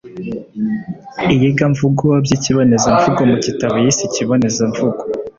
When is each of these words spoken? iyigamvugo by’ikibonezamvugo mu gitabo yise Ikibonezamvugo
iyigamvugo 1.33 2.07
by’ikibonezamvugo 2.23 3.21
mu 3.31 3.37
gitabo 3.45 3.75
yise 3.83 4.01
Ikibonezamvugo 4.05 5.01